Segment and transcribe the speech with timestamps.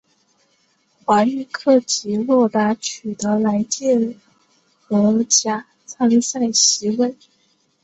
[1.05, 4.17] 华域克及洛达取得来届
[4.79, 7.15] 荷甲参赛席位。